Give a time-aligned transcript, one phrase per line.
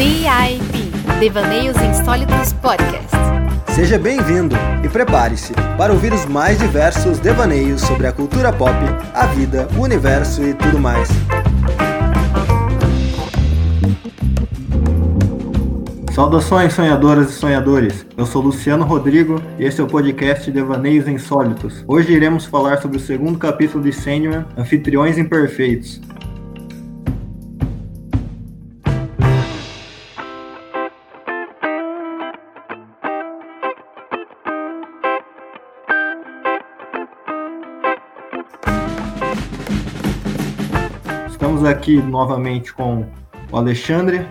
[0.00, 3.14] DIP Devaneios Insólitos Podcast.
[3.74, 8.72] Seja bem-vindo e prepare-se para ouvir os mais diversos devaneios sobre a cultura pop,
[9.12, 11.06] a vida, o universo e tudo mais.
[16.14, 18.06] Saudações, sonhadoras e sonhadores!
[18.16, 21.84] Eu sou Luciano Rodrigo e esse é o podcast Devaneios Insólitos.
[21.86, 26.00] Hoje iremos falar sobre o segundo capítulo de Sandman, Anfitriões Imperfeitos.
[41.70, 43.04] Aqui novamente com
[43.50, 44.26] o Alexandre,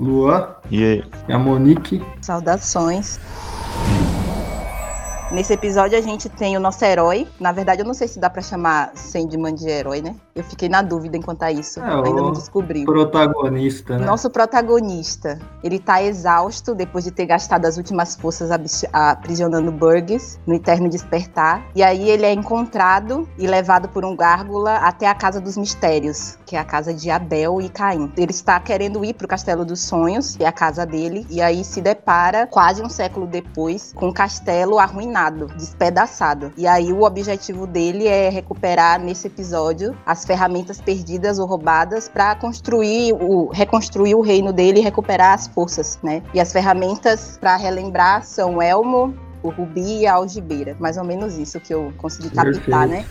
[0.00, 2.02] Luan E e a Monique.
[2.20, 3.20] Saudações.
[5.32, 7.26] Nesse episódio a gente tem o nosso herói.
[7.40, 10.14] Na verdade, eu não sei se dá pra chamar Sandman de herói, né?
[10.34, 11.80] Eu fiquei na dúvida enquanto a isso.
[11.80, 12.84] É, ainda não descobri.
[12.84, 14.04] Protagonista, né?
[14.04, 18.50] Nosso protagonista, ele tá exausto depois de ter gastado as últimas forças
[18.92, 21.66] aprisionando Burgess no Eterno Despertar.
[21.74, 26.36] E aí ele é encontrado e levado por um gárgula até a Casa dos Mistérios,
[26.44, 28.12] que é a casa de Abel e Caim.
[28.18, 31.64] Ele está querendo ir pro Castelo dos Sonhos, que é a casa dele, e aí
[31.64, 36.52] se depara, quase um século depois, com o castelo arruinado, despedaçado.
[36.56, 42.34] E aí o objetivo dele é recuperar nesse episódio as ferramentas perdidas ou roubadas para
[42.34, 46.22] construir o reconstruir o reino dele e recuperar as forças, né?
[46.34, 50.76] E as ferramentas para relembrar são o elmo, o rubi e a algibeira.
[50.78, 53.04] Mais ou menos isso que eu consegui captar, né?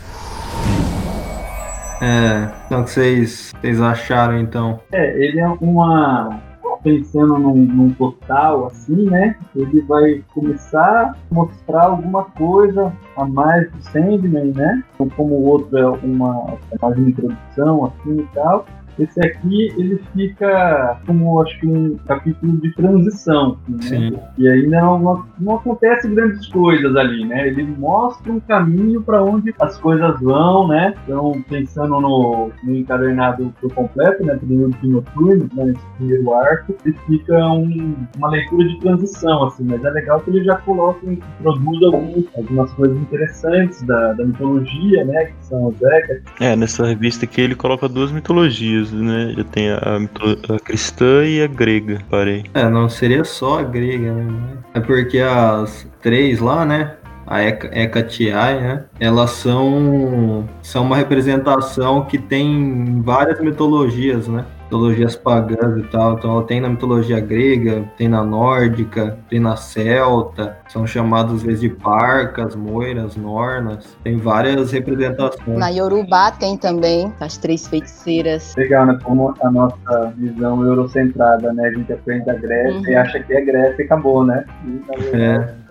[2.01, 4.79] É, então o que vocês, vocês acharam então?
[4.91, 6.41] É, ele é uma.
[6.83, 9.35] Pensando num, num total assim, né?
[9.55, 14.83] Ele vai começar a mostrar alguma coisa a mais do Sandman, né?
[14.97, 18.65] Como o outro é uma, uma introdução assim e tal.
[18.99, 24.19] Esse aqui ele fica como acho que um capítulo de transição, assim, né?
[24.37, 27.47] E ainda não, não, não acontece grandes coisas ali, né?
[27.47, 30.93] Ele mostra um caminho para onde as coisas vão, né?
[31.03, 34.35] Então, pensando no, no encadernado por completo, né?
[34.35, 35.65] Primeiro de noturno, né?
[35.65, 40.29] Nesse primeiro arco, ele fica um- uma leitura de transição, assim, mas é legal que
[40.29, 45.25] ele já coloca, introduz algumas, algumas coisas interessantes da, da mitologia, né?
[45.25, 49.33] Que são os Hecate, É, nessa revista aqui ele coloca duas mitologias, né?
[49.37, 52.45] Já tem a, mito- a cristã e a grega, parei.
[52.53, 54.33] É, não seria só a grega, né?
[54.73, 56.95] É porque as três lá, né?
[57.27, 58.85] A Heca- Hecatiae, né?
[58.99, 64.45] Elas são, são uma representação que tem várias mitologias, né?
[64.71, 66.13] Mitologias pagãs e tal.
[66.13, 70.57] Então ela tem na mitologia grega, tem na nórdica, tem na celta.
[70.69, 73.97] São chamadas às vezes de parcas, moiras, nornas.
[74.01, 75.57] Tem várias representações.
[75.59, 78.55] Na Yorubá tem também as três feiticeiras.
[78.55, 78.97] legal, né?
[79.03, 81.67] Como a nossa visão eurocentrada, né?
[81.67, 82.87] A gente aprende a Grécia Uhum.
[82.87, 84.45] e acha que é Grécia e acabou, né?
[84.65, 84.81] E,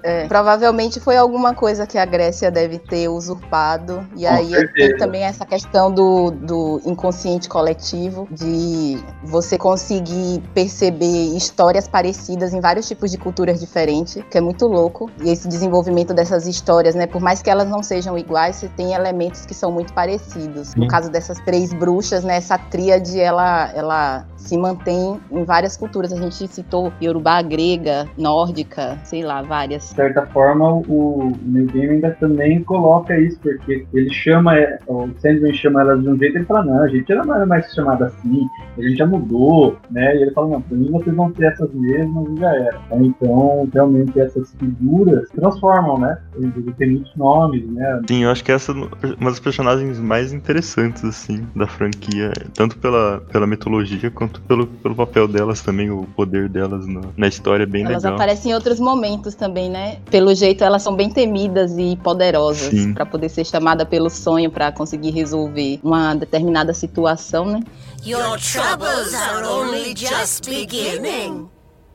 [0.03, 4.07] É, provavelmente foi alguma coisa que a Grécia deve ter usurpado.
[4.17, 4.89] E Com aí certeza.
[4.89, 12.61] tem também essa questão do, do inconsciente coletivo, de você conseguir perceber histórias parecidas em
[12.61, 15.11] vários tipos de culturas diferentes, que é muito louco.
[15.23, 17.07] E esse desenvolvimento dessas histórias, né?
[17.07, 20.75] Por mais que elas não sejam iguais, você tem elementos que são muito parecidos.
[20.75, 20.89] No Sim.
[20.89, 22.37] caso dessas três bruxas, né?
[22.37, 26.13] Essa tríade, ela, ela se mantém em várias culturas.
[26.13, 29.90] A gente citou Yorubá, grega, nórdica, sei lá, várias.
[29.91, 35.09] De certa forma, o New Game ainda também coloca isso, porque ele chama, é, o
[35.19, 37.45] Sandman chama elas de um jeito e ele fala, não, a gente já não é
[37.45, 38.47] mais chamada assim,
[38.79, 40.17] a gente já mudou, né?
[40.17, 42.81] E ele fala, não, pra mim vocês vão ter essas mesmas e já era.
[42.93, 46.19] Então, realmente, essas figuras transformam, né?
[46.37, 48.01] Ele tem muitos nomes, né?
[48.09, 48.75] Sim, eu acho que essa é
[49.21, 52.33] uma das personagens mais interessantes, assim, da franquia.
[52.55, 57.27] Tanto pela, pela mitologia, quanto pelo, pelo papel delas também, o poder delas na, na
[57.27, 58.15] história é bem Elas legal.
[58.15, 59.80] aparecem em outros momentos também, né?
[60.11, 64.73] Pelo jeito, elas são bem temidas e poderosas pra poder ser chamada pelo sonho pra
[64.73, 67.61] conseguir resolver uma determinada situação, né?
[68.05, 71.49] Your troubles are only just beginning.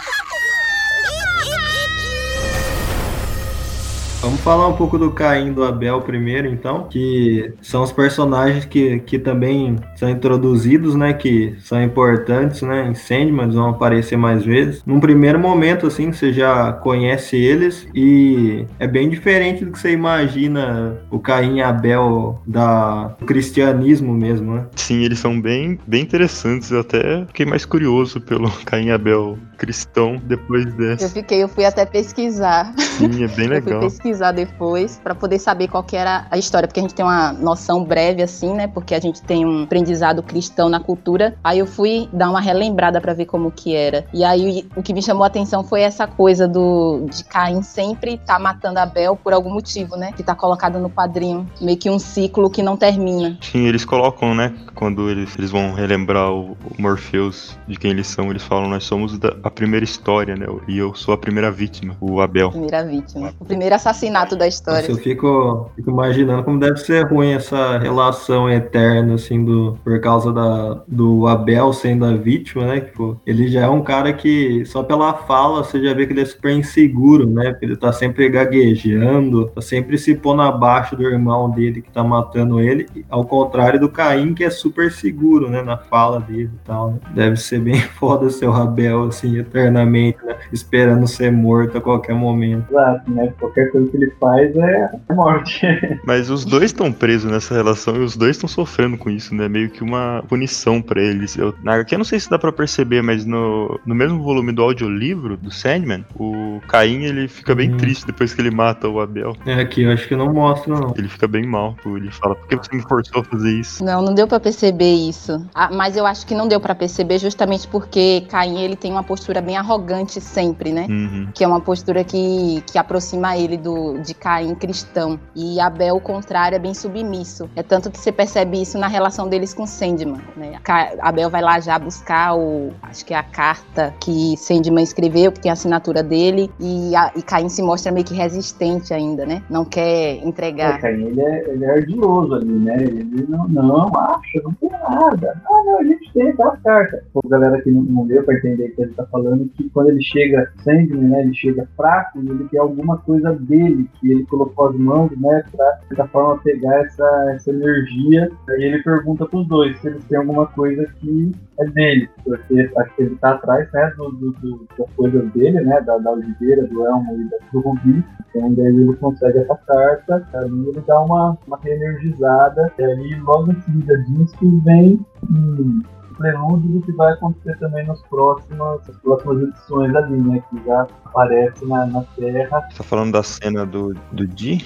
[4.27, 8.99] Vamos falar um pouco do Caim do Abel primeiro, então, que são os personagens que,
[8.99, 14.83] que também são introduzidos, né, que são importantes, né, em Sandman, vão aparecer mais vezes.
[14.85, 19.93] Num primeiro momento, assim, você já conhece eles e é bem diferente do que você
[19.93, 24.65] imagina o Caim e Abel da, do cristianismo mesmo, né?
[24.75, 26.69] Sim, eles são bem, bem interessantes.
[26.69, 31.09] Eu até fiquei mais curioso pelo Caim e Abel cristão depois Eu dessa.
[31.09, 32.73] fiquei, eu fui até pesquisar.
[32.77, 33.79] Sim, é bem Eu fui legal.
[33.79, 37.33] pesquisar depois para poder saber qual que era a história, porque a gente tem uma
[37.33, 38.67] noção breve assim, né?
[38.67, 41.35] Porque a gente tem um aprendizado cristão na cultura.
[41.43, 44.05] Aí eu fui dar uma relembrada para ver como que era.
[44.13, 48.17] E aí o que me chamou a atenção foi essa coisa do de Caim sempre
[48.25, 50.11] tá matando Abel por algum motivo, né?
[50.11, 53.37] Que tá colocado no quadrinho, meio que um ciclo que não termina.
[53.41, 54.53] Sim, eles colocam, né?
[54.75, 58.83] Quando eles, eles vão relembrar o, o Morpheus de quem eles são, eles falam: Nós
[58.83, 60.45] somos da, a primeira história, né?
[60.67, 62.51] E eu sou a primeira vítima, o Abel.
[62.51, 63.33] Primeira vítima.
[63.39, 64.81] O primeiro assassinato da história.
[64.81, 69.99] Nossa, eu fico, fico imaginando como deve ser ruim essa relação eterna, assim, do, por
[70.01, 72.81] causa da, do Abel sendo a vítima, né?
[72.81, 76.21] Tipo, ele já é um cara que, só pela fala, você já vê que ele
[76.21, 77.51] é super inseguro, né?
[77.51, 82.03] Porque ele tá sempre gaguejando, tá sempre se pondo abaixo do irmão dele que tá
[82.03, 85.61] matando ele, ao contrário do Caim, que é super seguro, né?
[85.61, 86.99] Na fala dele e tal, né?
[87.13, 90.35] Deve ser bem foda ser o Abel, assim, eternamente, né?
[90.51, 92.69] Esperando ser morto a qualquer momento.
[92.71, 93.33] Exato, né?
[93.39, 95.61] Qualquer coisa que ele faz é morte.
[96.05, 99.47] Mas os dois estão presos nessa relação e os dois estão sofrendo com isso, né?
[99.47, 101.37] Meio que uma punição pra eles.
[101.37, 104.51] Eu, na HQ eu não sei se dá pra perceber, mas no, no mesmo volume
[104.51, 107.77] do audiolivro do Sandman, o Caim ele fica bem Hum.
[107.77, 109.35] triste depois que ele mata o Abel.
[109.45, 110.93] É, aqui eu acho que não mostra, não.
[110.97, 111.75] Ele fica bem mal.
[111.85, 113.83] Ele fala, por que você me forçou a fazer isso?
[113.83, 115.45] Não, não deu pra perceber isso.
[115.53, 119.03] Ah, mas eu acho que não deu pra perceber justamente porque Caim ele tem uma
[119.03, 120.87] postura bem arrogante sempre, né?
[120.89, 121.29] Uhum.
[121.33, 125.19] Que é uma postura que, que aproxima ele do, de Caim cristão.
[125.35, 127.49] E Abel, o contrário, é bem submisso.
[127.55, 130.21] É tanto que você percebe isso na relação deles com Sandman.
[130.35, 130.59] Né?
[130.63, 132.71] Ca- Abel vai lá já buscar o.
[132.83, 136.49] Acho que é a carta que Sandman escreveu, que tem a assinatura dele.
[136.59, 139.41] E, a- e Caim se mostra meio que resistente ainda, né?
[139.49, 140.79] Não quer É, entregar.
[140.79, 142.75] Caim, ele é, ele é ardiloso ali, né?
[142.83, 145.41] Ele não, não acha, não tem nada.
[145.45, 147.03] Ah, não, a gente tem aquela carta.
[147.13, 149.16] Pô, galera que não, não deu pra entender o que ele tá falando,
[149.55, 151.21] que quando ele chega Sandman, né?
[151.23, 155.43] Ele chega fraco ele tem alguma coisa dele, que ele colocou as mãos, né?
[155.43, 158.29] De certa forma, pegar essa, essa energia.
[158.49, 162.95] Aí ele pergunta pros dois se eles têm alguma coisa que é dele, porque acho
[162.95, 166.67] que ele tá atrás, né, do, do- do- das coisas dele, né, da, da Oliveira,
[166.67, 171.01] do Elmo e da, do Rubi, então daí ele consegue essa carta, aí ele dá
[171.01, 174.99] uma, uma reenergizada, e aí logo em seguida disso vem
[175.31, 175.81] um
[176.17, 180.87] prelúdio do que vai acontecer também nas próximas, nas próximas edições ali, né, que já
[181.05, 184.65] aparece na, na Terra, Você tá falando da cena do, do Di?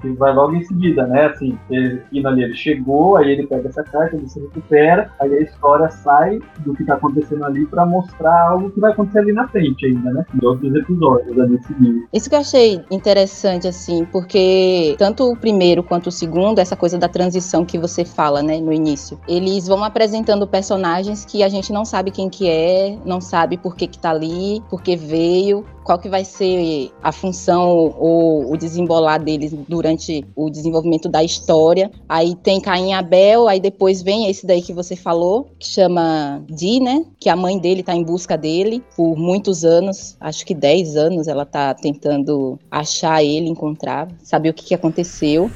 [0.00, 1.26] que vai logo em seguida, né?
[1.26, 5.40] Assim, ele, ali, ele chegou, aí ele pega essa carta, ele se recupera, aí a
[5.42, 9.46] história sai do que tá acontecendo ali pra mostrar algo que vai acontecer ali na
[9.48, 10.24] frente ainda, né?
[10.34, 12.02] Em outros episódios ali seguidos.
[12.12, 16.98] Isso que eu achei interessante, assim, porque tanto o primeiro quanto o segundo, essa coisa
[16.98, 20.46] da transição que você fala, né, no início, eles vão apresentando
[20.90, 24.10] personagens que a gente não sabe quem que é, não sabe por que que tá
[24.10, 30.24] ali, por que veio, qual que vai ser a função ou o desembolar deles durante
[30.34, 31.90] o desenvolvimento da história.
[32.08, 36.42] Aí tem Caim e Abel, aí depois vem esse daí que você falou, que chama
[36.48, 37.04] Di, né?
[37.18, 41.28] Que a mãe dele tá em busca dele por muitos anos, acho que 10 anos
[41.28, 45.50] ela tá tentando achar ele, encontrar, saber o que, que aconteceu.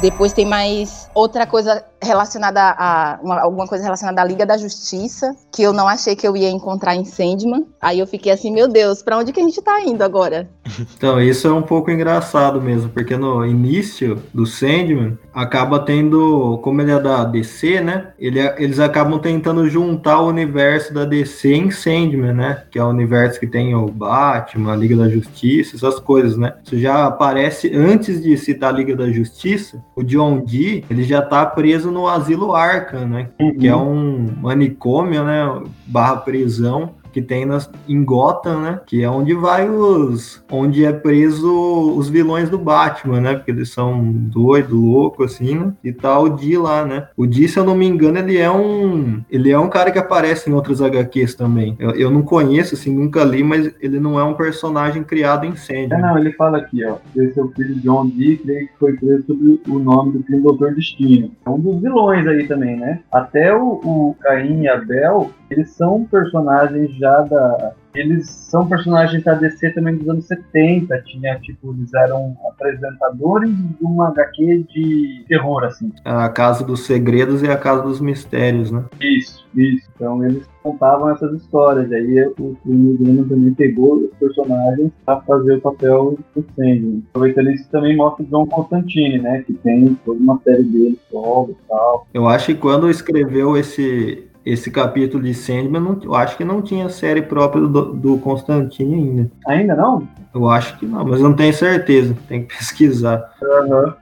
[0.00, 5.34] Depois tem mais outra coisa relacionada a uma- alguma coisa relacionada à Liga da Justiça,
[5.52, 7.66] que eu não achei que eu ia encontrar em Sandman.
[7.80, 10.48] Aí eu fiquei assim, meu Deus, pra onde que a gente tá indo agora?
[10.96, 16.80] Então, isso é um pouco engraçado mesmo, porque no início do Sandman, acaba tendo, como
[16.80, 18.08] ele é da DC, né?
[18.18, 22.62] Ele, eles acabam tentando juntar o universo da DC em Sandman, né?
[22.70, 26.54] Que é o universo que tem o Batman, a Liga da Justiça, essas coisas, né?
[26.64, 29.82] Isso já aparece antes de citar a Liga da Justiça.
[29.94, 33.28] O John Dee, ele já tá preso no Asilo Arkham, né?
[33.58, 35.62] Que é um manicômio, né?
[35.86, 38.80] Barra prisão que tem nas, em Gotham, né?
[38.86, 40.42] Que é onde vai os.
[40.50, 43.34] onde é preso os vilões do Batman, né?
[43.34, 45.72] Porque eles são doido, louco, assim, né?
[45.82, 47.08] E tá o Dee lá, né?
[47.16, 49.20] O Dee, se eu não me engano, ele é um.
[49.30, 51.76] Ele é um cara que aparece em outras HQs também.
[51.78, 55.50] Eu, eu não conheço, assim, nunca li, mas ele não é um personagem criado em
[55.52, 56.00] É, Sandman.
[56.00, 56.96] não, ele fala aqui, ó.
[57.16, 60.42] Esse é o filho de John Dee, que foi preso sob o nome do filho
[60.42, 61.30] Doutor Destino.
[61.44, 63.00] É um dos vilões aí também, né?
[63.12, 67.72] Até o, o Caim e Abel, eles são personagens já da.
[67.94, 71.02] Eles são personagens da DC também dos anos 70.
[71.02, 75.90] Tinha, tipo, eles eram apresentadores de uma HQ de terror, assim.
[76.04, 78.84] A Casa dos Segredos e a Casa dos Mistérios, né?
[79.00, 79.88] Isso, isso.
[79.96, 81.90] Então eles contavam essas histórias.
[81.90, 87.02] Aí o Neil Gaiman também pegou os personagens para fazer o papel do Sandman.
[87.10, 89.42] Aproveitando isso, também mostra o John Constantine, né?
[89.42, 92.06] Que tem toda uma série dele solo e tal.
[92.12, 96.88] Eu acho que quando escreveu esse esse capítulo de Sandman, eu acho que não tinha
[96.88, 99.30] série própria do, do Constantine ainda.
[99.46, 100.08] Ainda não?
[100.34, 102.16] Eu acho que não, mas eu não tenho certeza.
[102.28, 103.32] Tem que pesquisar.
[103.42, 103.94] Uhum.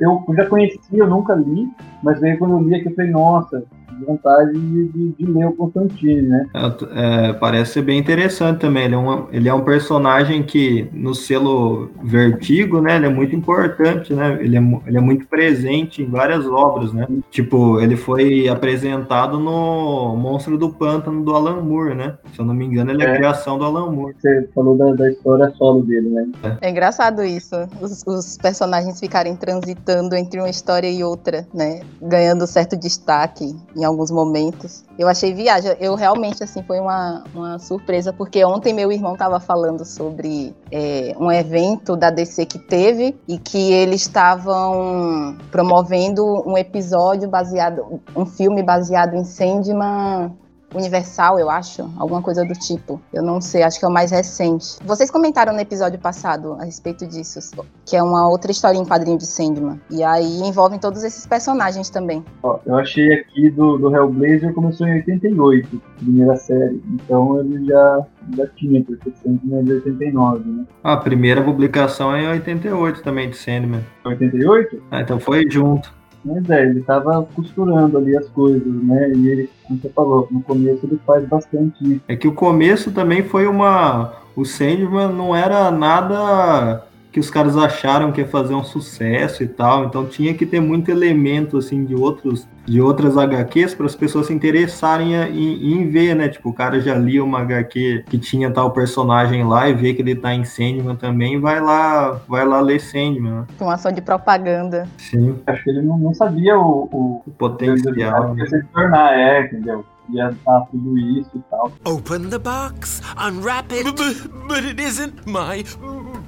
[0.00, 1.68] Eu, eu já conhecia, eu nunca li,
[2.02, 3.64] mas aí quando eu li aqui eu falei, nossa,
[4.04, 6.46] vontade de, de, de, ler o Constantine, né?
[6.54, 8.84] É, é, parece ser bem interessante também.
[8.84, 12.96] Ele é, um, ele é um personagem que, no selo Vertigo, né?
[12.96, 14.38] Ele é muito importante, né?
[14.40, 17.06] Ele é, ele é muito presente em várias obras, né?
[17.30, 22.14] Tipo, ele foi apresentado no Monstro do Pântano do Alan Moore, né?
[22.32, 24.14] Se eu não me engano, ele é, é criação do Alan Moore.
[24.18, 26.26] Você falou da, da história solo dele, né?
[26.60, 27.54] É, é engraçado isso.
[27.80, 31.80] Os, os personagens ficarem transitando entre uma história e outra, né?
[32.00, 34.84] Ganhando certo destaque em alguns momentos.
[34.98, 35.74] Eu achei viagem.
[35.80, 41.14] Eu realmente, assim, foi uma, uma surpresa, porque ontem meu irmão estava falando sobre é,
[41.18, 48.26] um evento da DC que teve e que eles estavam promovendo um episódio baseado, um
[48.26, 50.32] filme baseado em Sandman
[50.74, 53.00] Universal, eu acho, alguma coisa do tipo.
[53.12, 54.78] Eu não sei, acho que é o mais recente.
[54.84, 57.40] Vocês comentaram no episódio passado a respeito disso,
[57.84, 59.80] que é uma outra história em quadrinho de Sandman.
[59.90, 62.24] E aí envolvem todos esses personagens também.
[62.42, 66.82] Ó, eu achei aqui do, do Hellblazer começou em 88, primeira série.
[66.94, 70.64] Então ele já, já tinha, porque Sandman é de 89, né?
[70.82, 73.84] A primeira publicação é em 88 também de Sandman.
[74.04, 74.82] 88?
[74.90, 76.01] Ah, então foi junto.
[76.24, 79.12] Mas é, ele estava costurando ali as coisas, né?
[79.14, 82.00] E ele, como você falou, no começo ele faz bastante isso.
[82.06, 84.12] É que o começo também foi uma.
[84.36, 89.46] O Sandman não era nada que os caras acharam que ia fazer um sucesso e
[89.46, 93.96] tal, então tinha que ter muito elemento assim de outros de outras HQs para as
[93.96, 96.28] pessoas se interessarem em, em, ver, né?
[96.28, 100.00] Tipo, o cara já lia uma HQ que tinha tal personagem lá e vê que
[100.00, 103.32] ele tá em Sandman também, vai lá, vai lá ler Sandman.
[103.32, 103.46] Né?
[103.60, 104.86] Uma ação de propaganda.
[104.96, 105.40] Sim.
[105.44, 108.36] Acho que ele não, não sabia o, o, o potencial.
[108.38, 109.84] Ele se tornar, é, entendeu?
[110.10, 111.72] Dar tudo isso e tal.
[111.84, 113.84] Open the box, unwrap it.
[113.84, 115.64] But, but it isn't my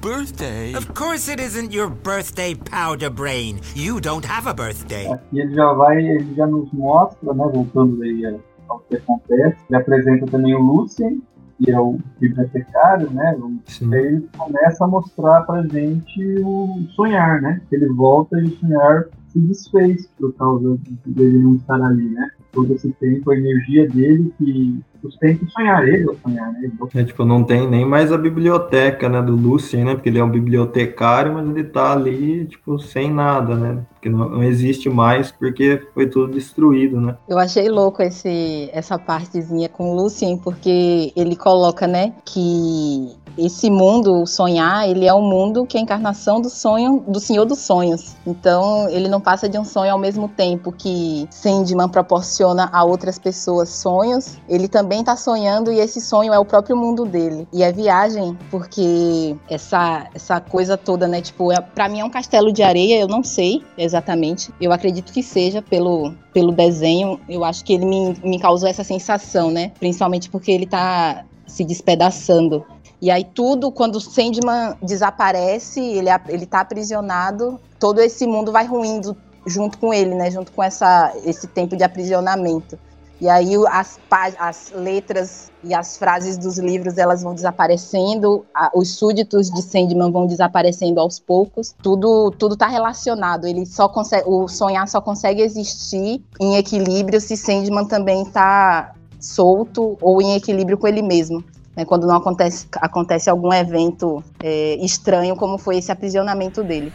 [0.00, 0.75] birthday.
[0.75, 3.61] Of course it isn't your birthday, powder brain.
[3.75, 5.11] You don't have a birthday.
[5.12, 9.57] Aqui ele já vai, ele já nos mostra, né, voltando aí ao que acontece.
[9.69, 11.23] Ele apresenta também o Lucien,
[11.62, 13.37] que é o bibliotecário, né?
[13.66, 13.95] Sim.
[13.95, 17.61] Aí ele começa a mostrar pra gente o sonhar, né?
[17.71, 22.31] Ele volta e o sonhar se desfez por causa dele não estar ali, né?
[22.54, 26.70] Todo esse tempo, a energia dele que sustenta sonhar ele ou sonhar, né?
[26.94, 29.94] É, tipo, não tem nem mais a biblioteca, né, do Lucien, né?
[29.94, 33.82] Porque ele é um bibliotecário, mas ele tá ali, tipo, sem nada, né?
[33.92, 37.16] Porque não, não existe mais porque foi tudo destruído, né?
[37.28, 43.70] Eu achei louco esse, essa partezinha com o Lucien, porque ele coloca, né, que esse
[43.70, 47.60] mundo, sonhar, ele é um mundo que é a encarnação do sonho, do Senhor dos
[47.60, 48.16] Sonhos.
[48.26, 53.18] Então, ele não passa de um sonho ao mesmo tempo que Sandman proporciona a outras
[53.18, 57.48] pessoas sonhos, ele também está sonhando e esse sonho é o próprio mundo dele.
[57.52, 62.10] E é viagem, porque essa, essa coisa toda, né, tipo, é, para mim é um
[62.10, 64.52] castelo de areia, eu não sei exatamente.
[64.60, 68.84] Eu acredito que seja pelo, pelo desenho, eu acho que ele me, me causou essa
[68.84, 69.72] sensação, né?
[69.78, 72.64] Principalmente porque ele tá se despedaçando.
[73.04, 79.14] E aí tudo, quando Sandman desaparece, ele, ele tá aprisionado, todo esse mundo vai ruindo
[79.46, 80.30] junto com ele, né?
[80.30, 82.78] Junto com essa, esse tempo de aprisionamento.
[83.20, 84.00] E aí as,
[84.38, 90.26] as letras e as frases dos livros elas vão desaparecendo, os súditos de Sandman vão
[90.26, 91.75] desaparecendo aos poucos.
[91.82, 93.46] Tudo tudo está relacionado.
[93.46, 99.99] Ele só consegue, o sonhar só consegue existir em equilíbrio se Sandman também está solto
[100.00, 101.44] ou em equilíbrio com ele mesmo
[101.76, 106.95] né, quando não acontece, acontece algum evento é, estranho, como foi esse aprisionamento dele.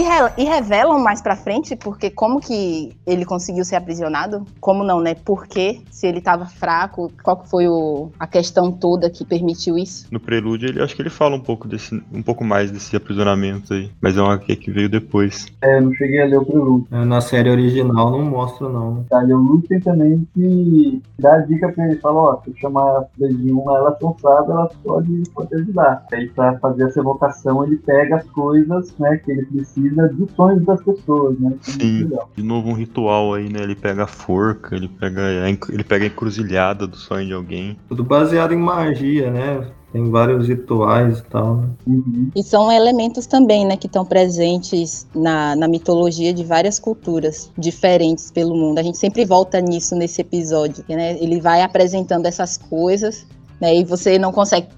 [0.00, 4.46] E, re, e, revelam mais pra frente porque como que ele conseguiu ser aprisionado?
[4.58, 5.14] Como não, né?
[5.14, 5.82] Por quê?
[5.90, 10.08] Se ele tava fraco, qual foi o, a questão toda que permitiu isso?
[10.10, 13.74] No prelúdio, ele acho que ele fala um pouco desse, um pouco mais desse aprisionamento
[13.74, 15.46] aí, mas é uma que veio depois.
[15.60, 16.86] É, eu não cheguei a ler o prelúdio.
[16.90, 19.04] É, na série original não mostra não.
[19.04, 22.48] Tá, e o Luke tem também que dá a dica pra ele, fala, ó, se
[22.48, 26.06] eu chamar de uma, ela cansada, ela pode, pode ajudar.
[26.10, 30.30] Aí pra fazer essa evocação, ele pega as coisas, né, que ele precisa precisa dos
[30.32, 31.52] sonhos das pessoas, né?
[31.52, 33.62] É Sim, de novo um ritual aí, né?
[33.62, 37.76] Ele pega a forca, ele pega a, ele pega a encruzilhada do sonho de alguém.
[37.88, 39.66] Tudo baseado em magia, né?
[39.92, 41.56] Tem vários rituais e tal.
[41.56, 41.68] Né?
[41.86, 42.30] Uhum.
[42.36, 48.30] E são elementos também, né, que estão presentes na, na mitologia de várias culturas diferentes
[48.30, 48.78] pelo mundo.
[48.78, 51.18] A gente sempre volta nisso nesse episódio, né?
[51.20, 53.26] Ele vai apresentando essas coisas
[53.60, 53.76] né?
[53.76, 54.68] E você não consegue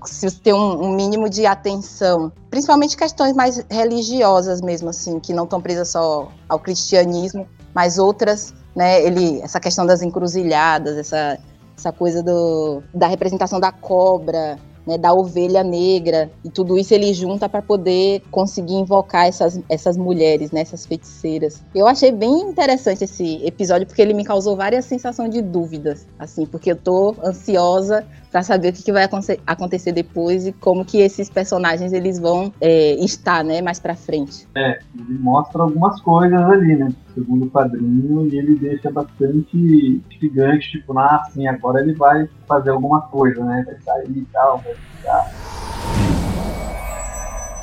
[0.43, 5.89] ter um, mínimo de atenção, principalmente questões mais religiosas mesmo, assim, que não estão presas
[5.89, 7.47] só ao cristianismo.
[7.75, 11.39] mas outras, né, ele, essa questão das encruzilhadas, essa,
[11.77, 17.15] essa coisa do, da representação da cobra, né, da ovelha negra, e tudo isso ele
[17.15, 21.63] junta para poder conseguir invocar essas, essas mulheres, né, essas feiticeiras.
[21.75, 26.45] Eu achei bem interessante esse episódio porque ele me causou várias sensações de dúvidas, assim,
[26.45, 29.07] porque eu tô ansiosa para saber o que, que vai
[29.47, 34.49] acontecer depois e como que esses personagens eles vão é, estar, né, mais para frente.
[34.55, 40.71] É, ele mostra algumas coisas ali, né, segundo o quadrinho, e ele deixa bastante gigante,
[40.71, 44.75] tipo, ah, assim, agora ele vai fazer alguma coisa, né, vai sair e tal, vai
[44.75, 45.31] ficar.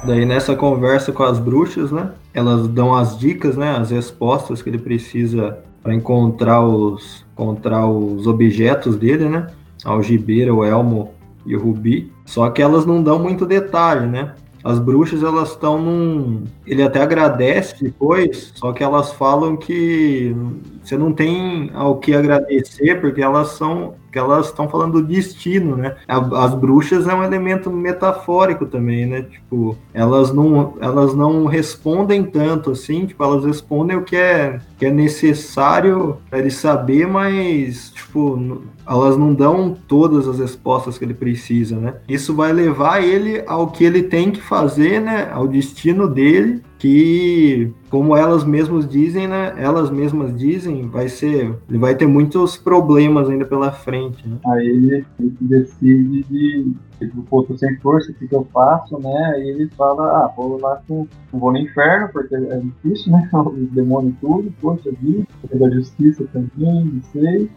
[0.06, 4.70] Daí nessa conversa com as bruxas, né, elas dão as dicas, né, as respostas que
[4.70, 9.48] ele precisa para encontrar os encontrar os objetos dele, né?
[9.84, 11.12] A algibeira, o elmo
[11.46, 12.12] e o rubi.
[12.26, 14.34] Só que elas não dão muito detalhe, né?
[14.64, 16.44] As bruxas, elas estão num.
[16.68, 20.36] Ele até agradece depois, só que elas falam que
[20.84, 25.76] você não tem ao que agradecer, porque elas são que elas estão falando do destino,
[25.76, 25.96] né?
[26.08, 29.22] As bruxas é um elemento metafórico também, né?
[29.22, 34.88] Tipo, elas não, elas não respondem tanto assim, tipo, elas respondem o que é, que
[34.88, 41.14] é necessário para ele saber, mas, tipo, elas não dão todas as respostas que ele
[41.14, 41.94] precisa, né?
[42.08, 45.30] Isso vai levar ele ao que ele tem que fazer, né?
[45.32, 49.54] Ao destino dele que, como elas mesmas dizem, né?
[49.58, 54.28] Elas mesmas dizem, vai ser, ele vai ter muitos problemas ainda pela frente.
[54.28, 54.38] Né?
[54.48, 58.98] Aí ele, ele decide de tipo, pô, tô sem força, o que, que eu faço,
[59.00, 59.34] né?
[59.36, 61.08] Aí ele fala, ah, vou lá com.
[61.32, 63.30] Vou no inferno, porque é difícil, né?
[63.34, 67.50] Os demônios tudo, poxa vida, da justiça também, não sei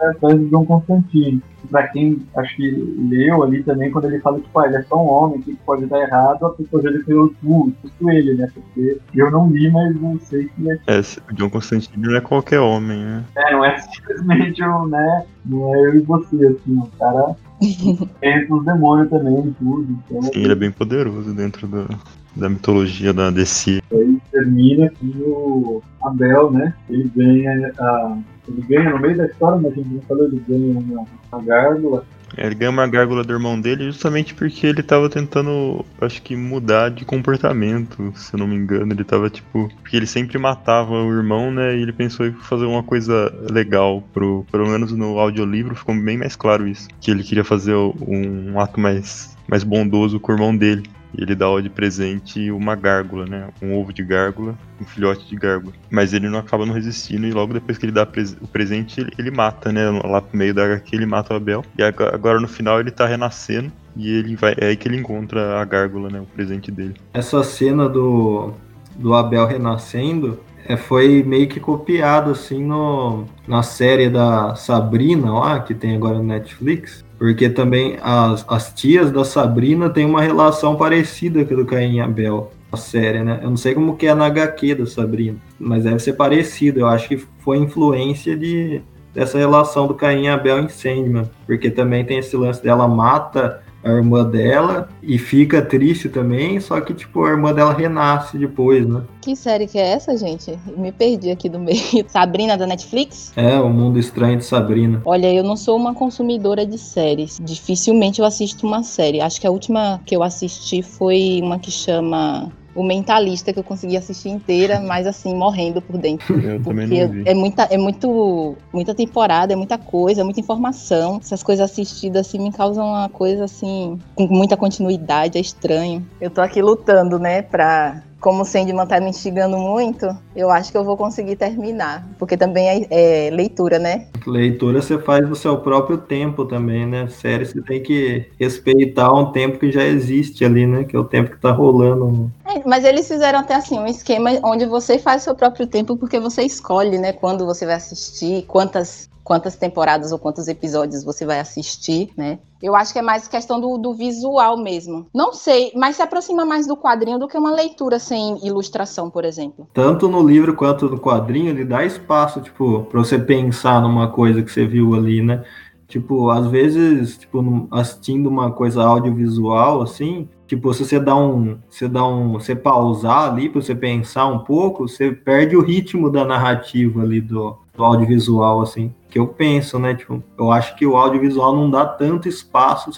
[0.00, 1.42] atrás de John Constantine.
[1.70, 4.82] Pra quem acho que leu ali também, quando ele fala que tipo, ah, ele é
[4.82, 8.48] só um homem, que pode dar errado, a pessoa já criou tudo, tudo ele, né?
[8.52, 10.78] Porque eu não li, mas não sei que é.
[10.86, 13.24] É, o John Constantine não é qualquer homem, né?
[13.36, 15.24] É, não é simplesmente um, né?
[15.46, 17.34] Não é eu e você, assim, o cara
[18.22, 19.86] entra os demônios também, tudo.
[19.90, 21.88] Então, Sim, ele é bem poderoso dentro do,
[22.36, 23.82] da mitologia da DC.
[23.92, 26.74] Aí termina com o Abel, né?
[26.88, 28.18] Ele ganha a.
[28.48, 31.42] Ele ganha no meio da história, mas a gente não falou, ele ganha uma, uma
[31.42, 32.04] gárgula.
[32.36, 36.34] É, ele ganha uma gárgula do irmão dele justamente porque ele tava tentando, acho que,
[36.34, 38.92] mudar de comportamento, se eu não me engano.
[38.92, 39.70] Ele tava tipo.
[39.80, 41.76] Porque ele sempre matava o irmão, né?
[41.76, 44.02] E ele pensou em fazer uma coisa legal.
[44.12, 46.88] Pro, pelo menos no audiolivro ficou bem mais claro isso.
[47.00, 50.82] Que ele queria fazer um, um ato mais, mais bondoso com o irmão dele.
[51.16, 53.48] Ele dá de presente uma gárgula, né?
[53.62, 55.72] Um ovo de gárgula, um filhote de gárgula.
[55.90, 58.06] Mas ele não acaba não resistindo e logo depois que ele dá
[58.40, 59.88] o presente, ele, ele mata, né?
[59.90, 61.64] Lá pro meio da HQ ele mata o Abel.
[61.78, 64.54] E agora no final ele tá renascendo e ele vai.
[64.58, 66.20] É aí que ele encontra a gárgula, né?
[66.20, 66.94] O presente dele.
[67.12, 68.52] Essa cena do,
[68.96, 75.60] do Abel renascendo é, foi meio que copiado assim no, na série da Sabrina lá,
[75.60, 77.04] que tem agora no Netflix.
[77.18, 81.96] Porque também as, as tias da Sabrina têm uma relação parecida com a do Caim
[81.96, 83.40] e Abel, a série, né?
[83.42, 86.80] Eu não sei como que é na HQ da Sabrina, mas deve ser parecido.
[86.80, 91.30] Eu acho que foi influência de, dessa relação do Caim e Abel em Sandman.
[91.46, 96.80] Porque também tem esse lance dela mata a irmã dela e fica triste também, só
[96.80, 99.02] que, tipo, a irmã dela renasce depois, né?
[99.20, 100.58] Que série que é essa, gente?
[100.76, 101.78] Me perdi aqui do meio.
[102.08, 103.32] Sabrina da Netflix?
[103.36, 105.02] É, O Mundo Estranho de Sabrina.
[105.04, 107.38] Olha, eu não sou uma consumidora de séries.
[107.42, 109.20] Dificilmente eu assisto uma série.
[109.20, 113.64] Acho que a última que eu assisti foi uma que chama o Mentalista, que eu
[113.64, 116.38] consegui assistir inteira, mas assim, morrendo por dentro.
[116.40, 121.18] Eu porque é muita, é muito, muita temporada, é muita coisa, é muita informação.
[121.22, 126.04] Essas coisas assistidas assim me causam uma coisa assim, com muita continuidade, é estranho.
[126.20, 130.72] Eu tô aqui lutando, né, pra como o Sandman tá me instigando muito, eu acho
[130.72, 132.08] que eu vou conseguir terminar.
[132.18, 134.06] Porque também é, é, leitura, né?
[134.26, 137.06] Leitura você faz no seu próprio tempo também, né?
[137.08, 140.84] Série você tem que respeitar um tempo que já existe ali, né?
[140.84, 142.32] Que é o tempo que tá rolando.
[142.46, 146.18] É, mas eles fizeram até assim um esquema onde você faz seu próprio tempo porque
[146.18, 147.12] você escolhe, né?
[147.12, 152.38] Quando você vai assistir, quantas quantas temporadas ou quantos episódios você vai assistir, né?
[152.62, 155.06] Eu acho que é mais questão do, do, visual mesmo.
[155.12, 159.24] Não sei, mas se aproxima mais do quadrinho do que uma leitura sem ilustração, por
[159.24, 159.66] exemplo.
[159.72, 164.42] Tanto no livro quanto no quadrinho, ele dá espaço, tipo, para você pensar numa coisa
[164.42, 165.42] que você viu ali, né?
[165.88, 171.88] Tipo, às vezes, tipo, assistindo uma coisa audiovisual, assim, tipo, se você dá um, você
[171.88, 176.24] dá um, você pausar ali para você pensar um pouco, você perde o ritmo da
[176.24, 179.94] narrativa ali do, do audiovisual, assim, que eu penso, né?
[179.94, 182.90] Tipo, eu acho que o audiovisual não dá tanto espaço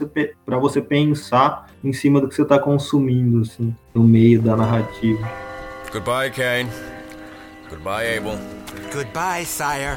[0.45, 5.29] para você pensar em cima do que você está consumindo, assim, no meio da narrativa.
[5.93, 6.69] Goodbye, Kane.
[7.71, 8.39] Goodbye, Abel.
[8.93, 9.97] Goodbye, sire.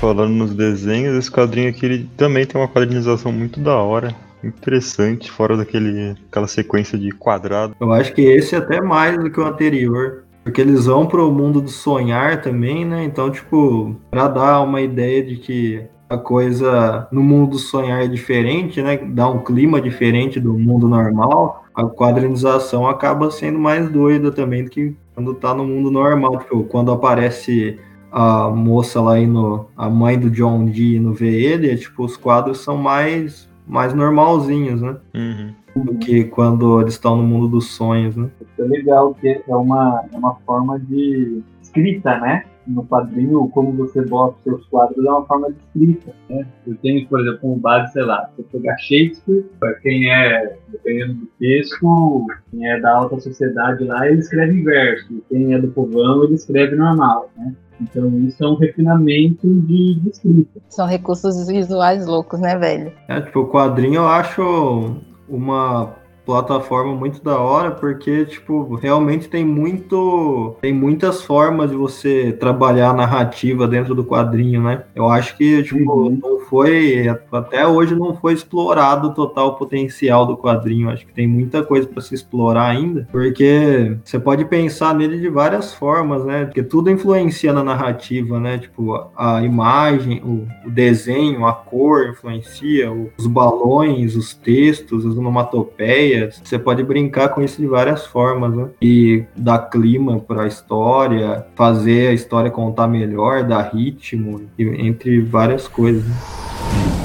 [0.00, 4.14] Falando nos desenhos, esse quadrinho aqui ele também tem uma quadrinização muito da hora.
[4.46, 7.74] Interessante, fora daquele aquela sequência de quadrado.
[7.80, 10.24] Eu acho que esse é até mais do que o anterior.
[10.44, 13.02] Porque eles vão pro mundo do sonhar também, né?
[13.02, 18.06] Então, tipo, pra dar uma ideia de que a coisa no mundo do sonhar é
[18.06, 18.96] diferente, né?
[18.96, 24.70] Dá um clima diferente do mundo normal, a quadrinização acaba sendo mais doida também do
[24.70, 26.38] que quando tá no mundo normal.
[26.38, 27.78] Tipo, quando aparece
[28.10, 32.16] a moça lá indo, a mãe do John Dee indo ver ele, é, tipo, os
[32.16, 34.96] quadros são mais, mais normalzinhos, né?
[35.14, 35.84] Uhum.
[35.84, 38.30] Do que quando eles estão no mundo dos sonhos, né?
[38.40, 42.44] Isso é legal, que é uma, é uma forma de escrita, né?
[42.66, 46.46] No quadrinho, como você bota seus quadros, é uma forma de escrita, né?
[46.66, 50.56] Eu tenho, por exemplo, um base, sei lá, se eu pegar Shakespeare, para quem é,
[50.72, 55.58] dependendo do texto, quem é da alta sociedade lá, ele escreve em verso, quem é
[55.58, 57.54] do povão, ele escreve normal, né?
[57.80, 60.60] Então isso é um refinamento de, de escrita.
[60.68, 62.92] São recursos visuais loucos, né, velho?
[63.08, 64.96] É, tipo, o quadrinho eu acho
[65.28, 65.94] uma
[66.26, 70.56] plataforma muito da hora, porque, tipo, realmente tem muito.
[70.60, 74.82] Tem muitas formas de você trabalhar a narrativa dentro do quadrinho, né?
[74.94, 76.18] Eu acho que, tipo, Uhum.
[76.20, 77.06] não foi.
[77.32, 80.90] Até hoje não foi explorado o total potencial do quadrinho.
[80.90, 85.28] Acho que tem muita coisa para se explorar ainda, porque você pode pensar nele de
[85.28, 86.46] várias formas, né?
[86.46, 88.58] Porque tudo influencia na narrativa, né?
[88.58, 96.15] Tipo, a imagem, o, o desenho, a cor influencia, os balões, os textos, as onomatopeias.
[96.30, 98.68] Você pode brincar com isso de várias formas, né?
[98.80, 105.68] E dar clima para a história, fazer a história contar melhor, dar ritmo, entre várias
[105.68, 106.04] coisas.
[106.04, 106.95] né?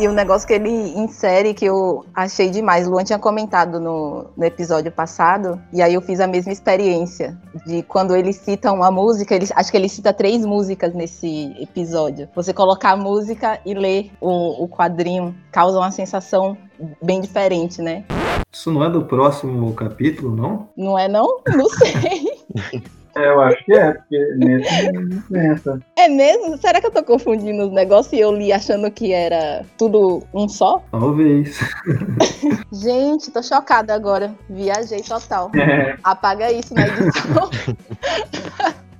[0.00, 2.88] E o negócio que ele insere que eu achei demais.
[2.88, 7.38] Luan tinha comentado no, no episódio passado, e aí eu fiz a mesma experiência.
[7.66, 12.26] De quando ele cita uma música, ele, acho que ele cita três músicas nesse episódio.
[12.34, 16.56] Você colocar a música e ler o, o quadrinho causa uma sensação
[17.02, 18.06] bem diferente, né?
[18.50, 20.66] Isso não é do próximo capítulo, não?
[20.74, 21.40] Não é não?
[21.46, 22.40] Não sei.
[23.16, 25.80] É, eu acho que é, porque nesse não pensa.
[25.96, 26.56] É mesmo?
[26.58, 30.48] Será que eu tô confundindo os negócios e eu li achando que era tudo um
[30.48, 30.82] só?
[30.90, 31.58] Talvez.
[32.72, 34.32] Gente, tô chocada agora.
[34.48, 35.50] Viajei total.
[35.56, 37.50] É, Apaga isso na edição.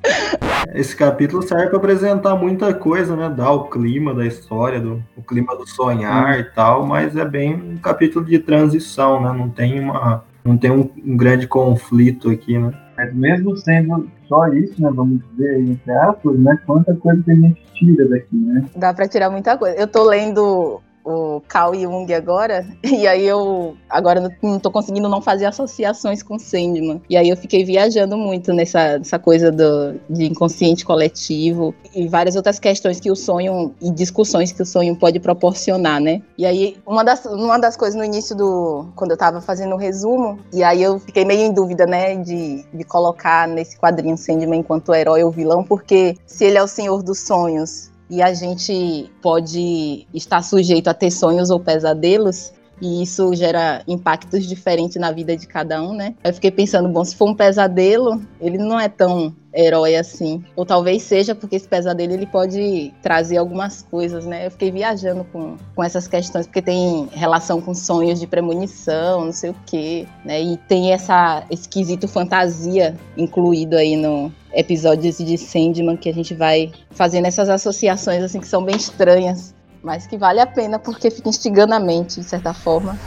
[0.75, 3.29] Esse capítulo serve para apresentar muita coisa, né?
[3.29, 7.55] Dar o clima da história, do, o clima do sonhar e tal, mas é bem
[7.55, 9.33] um capítulo de transição, né?
[9.33, 10.25] Não tem uma.
[10.43, 12.73] Não tem um, um grande conflito aqui, né?
[13.01, 17.35] Mas mesmo sendo só isso, né, vamos dizer entre aspas, né, quanta coisa que a
[17.35, 18.65] gente tira daqui, né?
[18.77, 19.77] Dá pra tirar muita coisa.
[19.77, 25.21] Eu tô lendo o Carl Jung agora, e aí eu agora não- tô conseguindo não
[25.23, 27.01] fazer associações com Sandman.
[27.09, 32.37] E aí eu fiquei viajando muito nessa, nessa coisa do, de inconsciente coletivo e várias
[32.37, 36.23] outras questões que o sonho e discussões que o sonho pode proporcionar, né?
[36.37, 39.79] E aí uma das, uma das coisas no início do quando eu tava fazendo o
[39.79, 44.61] resumo, e aí eu fiquei meio em dúvida, né, de, de colocar nesse quadrinho Sandman
[44.61, 49.11] enquanto herói ou vilão, porque se ele é o senhor dos sonhos e a gente
[49.23, 52.53] pode estar sujeito a ter sonhos ou pesadelos.
[52.83, 56.15] E isso gera impactos diferentes na vida de cada um, né?
[56.25, 60.45] Eu fiquei pensando, bom, se for um pesadelo, ele não é tão herói assim.
[60.57, 64.47] Ou talvez seja, porque esse pesadelo ele pode trazer algumas coisas, né?
[64.47, 69.33] Eu fiquei viajando com, com essas questões, porque tem relação com sonhos de premonição, não
[69.33, 70.41] sei o quê, né?
[70.41, 76.73] E tem essa esquisito fantasia incluído aí no episódios de Sandman que a gente vai
[76.91, 81.29] fazendo essas associações assim que são bem estranhas, mas que vale a pena porque fica
[81.29, 82.99] instigando a mente de certa forma.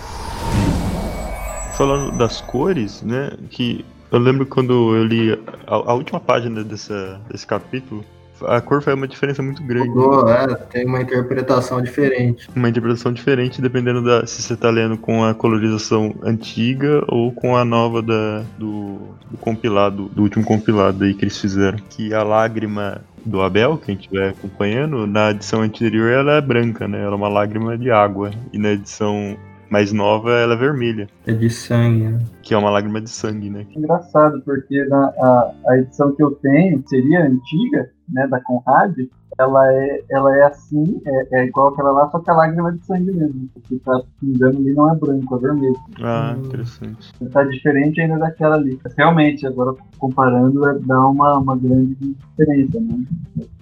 [1.74, 3.32] Falando das cores, né?
[3.50, 5.32] Que eu lembro quando eu li
[5.68, 8.06] a, a última página dessa, desse capítulo,
[8.46, 9.90] a cor faz uma diferença muito grande.
[9.90, 12.48] Mudou, é, tem uma interpretação diferente.
[12.56, 17.56] Uma interpretação diferente dependendo da se você tá lendo com a colorização antiga ou com
[17.56, 19.00] a nova da, do,
[19.32, 21.78] do compilado, do último compilado aí que eles fizeram.
[21.90, 27.02] Que a lágrima do Abel, quem estiver acompanhando, na edição anterior ela é branca, né?
[27.02, 28.32] Ela é uma lágrima de água.
[28.52, 29.38] E na edição
[29.74, 32.20] mais nova ela é vermelha, É de sangue, né?
[32.44, 33.66] que é uma lágrima de sangue, né?
[33.76, 38.96] Engraçado, porque na, a, a edição que eu tenho, seria antiga, né, da Conrad,
[39.40, 42.74] ela é, ela é assim, é, é igual aquela lá, só que a lágrima é
[42.74, 43.50] de sangue mesmo.
[43.56, 45.76] O que tá pingando ali não é branco, é vermelho.
[46.04, 46.46] Ah, Hum.
[46.46, 47.12] interessante.
[47.32, 48.80] Tá diferente ainda daquela ali.
[48.96, 53.04] Realmente, agora comparando, é- dá uma, uma grande diferença, né?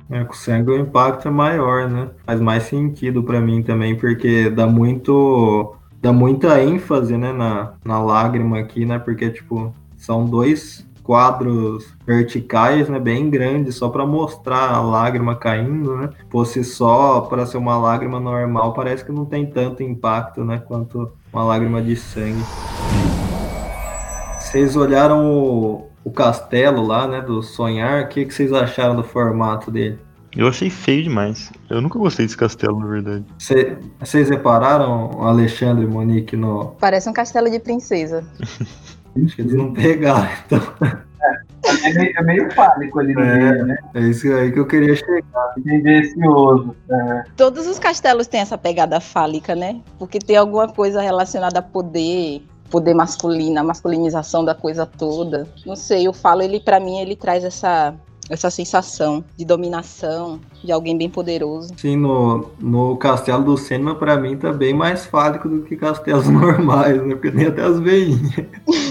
[0.10, 2.10] É, com sangue o impacto é maior, né?
[2.26, 5.74] Faz mais sentido pra mim também, porque dá muito.
[6.02, 8.98] Dá muita ênfase, né, na, na lágrima aqui, né?
[8.98, 15.96] Porque, tipo, são dois quadros verticais, né, bem grandes, só para mostrar a lágrima caindo,
[15.96, 16.10] né?
[16.30, 21.12] Fosse só para ser uma lágrima normal, parece que não tem tanto impacto, né, quanto
[21.32, 22.44] uma lágrima de sangue.
[24.40, 29.04] Vocês olharam o, o castelo lá, né, do Sonhar, o que, que vocês acharam do
[29.04, 30.00] formato dele?
[30.36, 31.52] Eu achei feio demais.
[31.70, 33.26] Eu nunca gostei desse castelo, na verdade.
[33.38, 36.68] Cê- Vocês repararam, o Alexandre e Monique, no...
[36.80, 38.24] Parece um castelo de princesa.
[39.26, 40.60] Acho que eles não pegaram, então
[41.84, 43.38] É meio, é meio fálico ali no É.
[43.52, 43.78] meio, né?
[43.94, 45.54] é isso aí que eu queria chegar.
[45.64, 46.76] Tendencioso.
[46.90, 47.24] É.
[47.36, 49.82] Todos os castelos têm essa pegada fálica, né?
[50.00, 55.46] Porque tem alguma coisa relacionada a poder, poder masculino, a masculinização da coisa toda.
[55.66, 57.94] Não sei, eu falo, ele para mim ele traz essa
[58.32, 61.74] essa sensação de dominação, de alguém bem poderoso.
[61.76, 66.28] Sim, no, no castelo do Senna, pra mim, tá bem mais fálico do que castelos
[66.32, 67.14] normais, né?
[67.14, 68.38] Porque tem até as veinhas.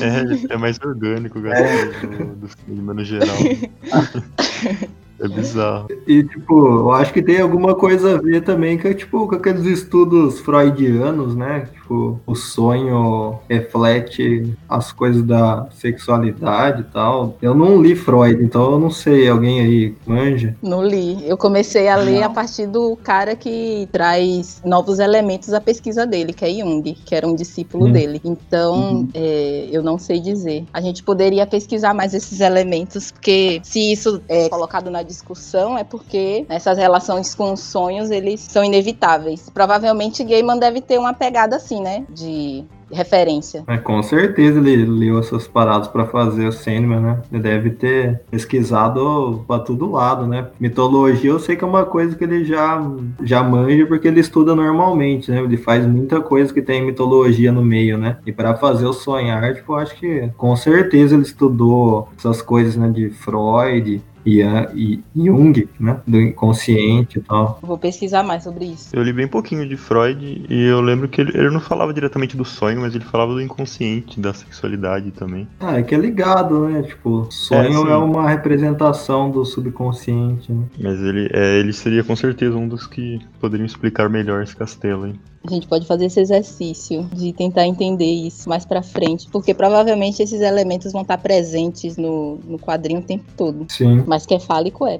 [0.00, 3.37] É, é mais orgânico o castelo do, do cinema no geral.
[5.22, 5.87] É bizarro.
[6.07, 9.66] E, tipo, eu acho que tem alguma coisa a ver também com, tipo, com aqueles
[9.66, 11.68] estudos freudianos, né?
[11.90, 17.35] Tipo, o sonho reflete as coisas da sexualidade e tal.
[17.42, 19.29] Eu não li Freud, então eu não sei.
[19.29, 20.55] Alguém aí manja?
[20.62, 21.18] Não li.
[21.29, 26.33] Eu comecei a ler a partir do cara que traz novos elementos à pesquisa dele,
[26.33, 27.92] que é Jung, que era um discípulo Hum.
[27.92, 28.20] dele.
[28.24, 30.64] Então, é, eu não sei dizer.
[30.72, 35.83] A gente poderia pesquisar mais esses elementos, porque se isso é colocado na discussão, é
[35.83, 39.50] porque essas relações com os sonhos, eles são inevitáveis.
[39.53, 42.04] Provavelmente Gaiman deve ter uma pegada assim, né?
[42.08, 43.62] De referência.
[43.66, 47.22] É, com certeza ele leu essas paradas pra fazer o Sandman, né?
[47.32, 50.48] Ele deve ter pesquisado pra todo lado, né?
[50.58, 52.82] Mitologia eu sei que é uma coisa que ele já,
[53.22, 55.40] já manja porque ele estuda normalmente, né?
[55.40, 58.18] Ele faz muita coisa que tem mitologia no meio, né?
[58.26, 62.76] E pra fazer o sonhar, tipo, eu acho que com certeza ele estudou essas coisas,
[62.76, 62.88] né?
[62.88, 64.42] De Freud e,
[64.74, 66.00] e Jung, né?
[66.06, 67.59] Do inconsciente e tal.
[67.62, 68.94] Vou pesquisar mais sobre isso.
[68.94, 72.37] Eu li bem pouquinho de Freud e eu lembro que ele, ele não falava diretamente
[72.37, 75.48] do sonho, mas ele falava do inconsciente, da sexualidade também.
[75.61, 76.83] Ah, é que é ligado, né?
[76.83, 77.90] Tipo, sonho sim.
[77.90, 80.64] é, uma representação do subconsciente, né?
[80.78, 85.06] Mas ele, é, ele seria com certeza um dos que poderiam explicar melhor esse castelo,
[85.06, 85.20] hein?
[85.46, 90.22] A gente pode fazer esse exercício de tentar entender isso mais pra frente, porque provavelmente
[90.22, 93.66] esses elementos vão estar presentes no, no quadrinho o tempo todo.
[93.70, 94.05] Sim.
[94.07, 94.98] Mas que é fálico é.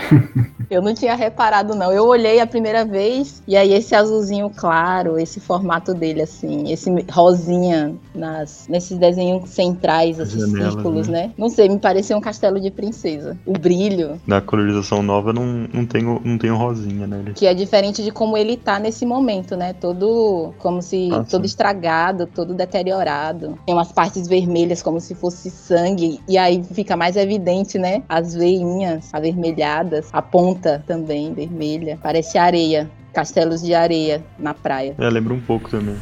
[0.71, 1.93] Eu não tinha reparado, não.
[1.93, 6.89] Eu olhei a primeira vez e aí esse azulzinho claro, esse formato dele, assim, esse
[7.11, 11.33] rosinha nas, nesses desenhos centrais, As esses janelas, círculos, né?
[11.37, 13.37] Não sei, me pareceu um castelo de princesa.
[13.45, 17.25] O brilho, Na colorização nova não, não, tem, não tem o rosinha, né?
[17.35, 19.73] Que é diferente de como ele tá nesse momento, né?
[19.73, 23.59] Todo como se Ah, todo estragado, todo deteriorado.
[23.67, 28.03] Tem umas partes vermelhas como se fosse sangue e aí fica mais evidente, né?
[28.09, 32.91] As veinhas avermelhadas, a ponta também vermelha, parece areia.
[33.13, 34.95] Castelos de areia na praia.
[34.97, 35.97] É, lembra um pouco também.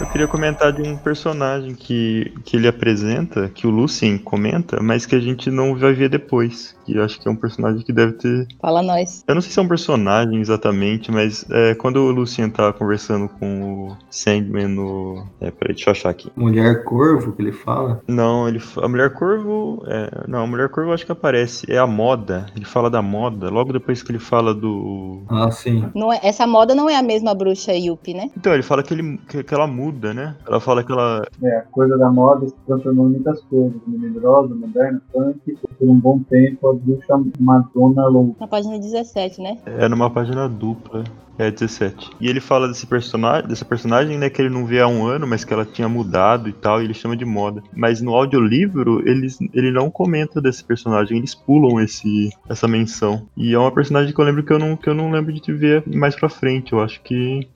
[0.00, 5.04] Eu queria comentar de um personagem que, que ele apresenta, que o Lucien comenta, mas
[5.04, 6.74] que a gente não vai ver depois.
[6.86, 8.46] Que eu acho que é um personagem que deve ter.
[8.60, 9.22] Fala nós.
[9.28, 13.28] Eu não sei se é um personagem exatamente, mas é, quando o Lucien tá conversando
[13.28, 15.26] com o Sandman no.
[15.40, 16.32] É, peraí, deixa eu achar aqui.
[16.34, 18.00] Mulher Corvo, que ele fala.
[18.08, 19.84] Não, ele, a Mulher Corvo.
[19.86, 21.70] é, não, a Mulher Corvo eu acho que aparece.
[21.70, 22.46] É a moda.
[22.56, 23.50] Ele fala da moda.
[23.50, 25.22] Logo depois que ele fala do.
[25.28, 25.84] Ah, sim.
[25.94, 28.30] Não é- essa moda não é a mesma bruxa Yuppie, né?
[28.36, 30.36] Então, ele fala que, ele, que, que ela muda, né?
[30.46, 31.26] Ela fala que ela.
[31.42, 33.80] É, a coisa da moda se transformou em muitas coisas.
[33.86, 35.58] Melindrosa, moderna, punk.
[35.78, 38.36] Por um bom tempo, a bruxa Madonna Louca.
[38.40, 39.58] Na página 17, né?
[39.66, 41.04] É numa página dupla.
[41.38, 42.10] É 17.
[42.20, 45.26] E ele fala desse personagem, dessa personagem, né, que ele não vê há um ano,
[45.26, 47.62] mas que ela tinha mudado e tal, e ele chama de moda.
[47.74, 53.26] Mas no audiolivro, eles, ele não comenta desse personagem, eles pulam esse, essa menção.
[53.34, 55.40] E é uma personagem que eu lembro que eu não, que eu não lembro de
[55.40, 56.74] te ver mais pra frente.
[56.74, 57.48] Eu acho que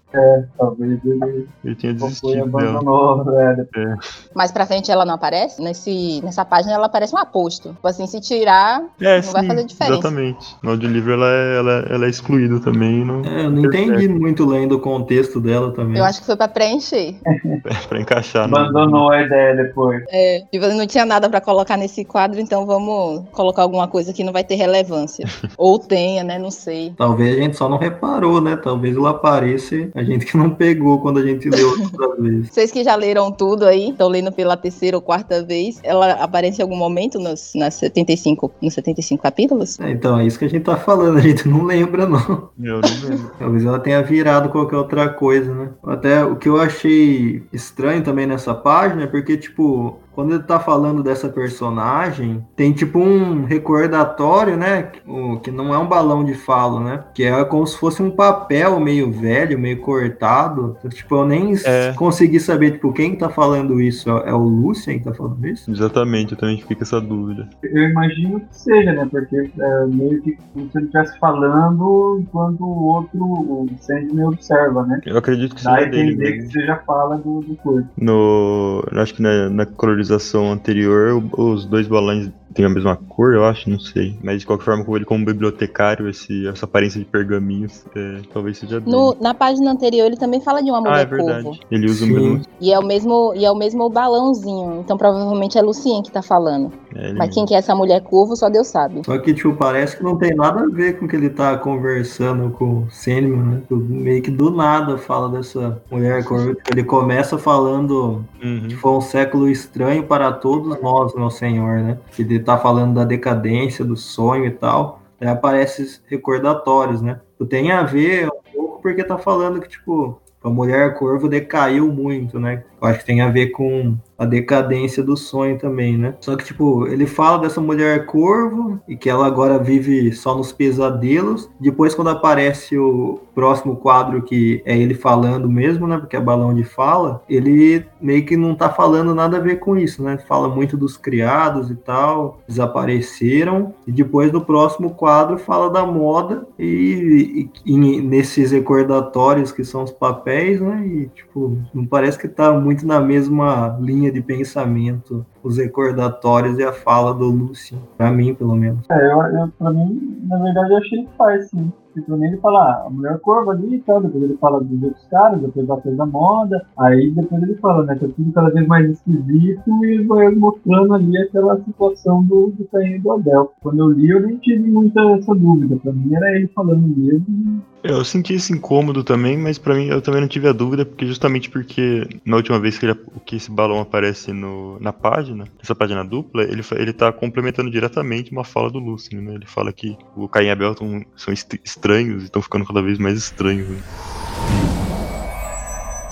[0.58, 2.78] Talvez ele ele tenha foi desistido dela.
[2.78, 3.24] abandonou.
[3.38, 3.94] É,
[4.34, 5.60] Mais pra frente ela não aparece.
[5.62, 7.70] Nesse, nessa página ela aparece um aposto.
[7.70, 9.94] Tipo assim, se tirar, É, Não vai fazer diferença.
[9.98, 10.56] Exatamente.
[10.62, 14.44] No audiolivro ela é, ela, ela é excluída também, não, É, eu não entendi muito
[14.46, 15.98] lendo o contexto dela também.
[15.98, 17.16] eu acho que foi pra preencher.
[17.88, 18.48] pra encaixar.
[18.48, 20.02] no- abandonou a ideia depois.
[20.10, 24.22] É, tipo, não tinha nada pra colocar nesse quadro, então vamos colocar alguma coisa que
[24.24, 25.26] não vai ter relevância.
[25.58, 26.38] Ou tenha, né?
[26.38, 26.92] Não sei.
[26.96, 28.56] Talvez a gente só não reparou, né?
[28.56, 32.48] Talvez ela apareça e a gente que não pegou quando a gente leu outras vezes.
[32.50, 36.60] Vocês que já leram tudo aí, estão lendo pela terceira ou quarta vez, ela aparece
[36.60, 39.80] em algum momento nos, nas 75, nos 75 capítulos?
[39.80, 42.50] É, então, é isso que a gente tá falando, a gente não lembra, não.
[42.62, 43.30] Eu não lembro.
[43.38, 45.70] Talvez ela tenha virado qualquer outra coisa, né?
[45.84, 50.58] Até o que eu achei estranho também nessa página é porque, tipo, quando ele tá
[50.60, 54.90] falando dessa personagem, tem tipo um recordatório, né?
[55.06, 57.04] O, que não é um balão de falo, né?
[57.14, 60.76] Que é como se fosse um papel meio velho, meio cortado.
[60.90, 61.92] Tipo, eu nem É.
[61.94, 64.08] consegui saber, tipo, quem tá falando isso.
[64.10, 65.70] É o Lucien que tá falando isso?
[65.70, 67.48] Exatamente, eu também fico com essa dúvida.
[67.62, 69.06] Eu imagino que seja, né?
[69.10, 74.84] Porque é meio que como se ele estivesse falando enquanto o outro, o Sandman, observa,
[74.86, 75.00] né?
[75.06, 77.88] Eu acredito que Dá a seja dele entender que seja fala do, do corpo.
[78.00, 80.03] No, eu acho que na, na colorização
[80.46, 84.16] anterior, o- os dois balões têm a mesma cor, eu acho, não sei.
[84.22, 88.58] Mas de qualquer forma, como ele como bibliotecário, esse, essa aparência de pergaminhos, é, talvez
[88.58, 88.80] seja.
[88.86, 91.44] No- na página anterior ele também fala de uma ah, mulher é verdade.
[91.44, 91.60] corvo.
[91.70, 92.42] Ele usa o mesmo.
[92.60, 94.80] E é o mesmo, e é o mesmo balãozinho.
[94.80, 96.72] Então provavelmente é Lucien que tá falando.
[96.94, 99.02] É, Mas quem que é essa mulher corvo, só Deus sabe.
[99.04, 101.56] Só que, tipo, parece que não tem nada a ver com o que ele tá
[101.58, 103.60] conversando com o Sandman, né?
[103.62, 106.54] Tipo, Meio que do nada fala dessa mulher corvo.
[106.54, 108.68] Tipo, Ele começa falando Uhum.
[108.68, 111.98] que foi um século estranho para todos nós, meu senhor, né?
[112.14, 115.00] Que ele tá falando da decadência, do sonho e tal.
[115.20, 117.20] Aí aparece recordatórios, né?
[117.48, 122.38] Tem a ver um pouco porque tá falando que, tipo, a mulher corvo decaiu muito,
[122.38, 122.64] né?
[122.80, 126.14] Eu acho que tem a ver com a decadência do sonho também, né?
[126.20, 130.52] Só que, tipo, ele fala dessa mulher corvo e que ela agora vive só nos
[130.52, 131.50] pesadelos.
[131.60, 135.98] Depois, quando aparece o próximo quadro, que é ele falando mesmo, né?
[135.98, 139.76] Porque é balão de fala, ele meio que não tá falando nada a ver com
[139.76, 140.18] isso, né?
[140.28, 143.74] Fala muito dos criados e tal, desapareceram.
[143.86, 149.82] E depois, no próximo quadro, fala da moda e, e- e nesses recordatórios que são
[149.84, 150.86] os papéis, né?
[150.86, 156.64] E, tipo, não parece que tá muito na mesma linha de pensamento os recordatórios e
[156.64, 158.80] a fala do Lúcio, pra mim, pelo menos.
[158.90, 161.72] É, eu, eu, pra mim, na verdade, eu achei que faz, sim.
[161.92, 164.60] Porque pra mim ele fala, ah, a mulher corva ali e tal, depois ele fala
[164.60, 168.08] dos outros caras, depois da coisa da moda, aí depois ele fala, né, que é
[168.08, 172.98] tudo cada vez mais esquisito e vai mostrando ali aquela situação do, do Caim e
[172.98, 173.52] do Abel.
[173.62, 177.62] Quando eu li, eu nem tive muita essa dúvida, pra mim era ele falando mesmo.
[177.84, 181.06] Eu senti esse incômodo também, mas pra mim eu também não tive a dúvida, porque
[181.06, 185.74] justamente porque na última vez que, ele- que esse balão aparece no, na página, essa
[185.74, 189.34] página dupla, ele, ele tá complementando diretamente uma fala do Lucien, né?
[189.34, 192.80] Ele fala que o Caim e Abel tão- são est- estranhos e estão ficando cada
[192.80, 193.68] vez mais estranhos.
[193.68, 193.78] né?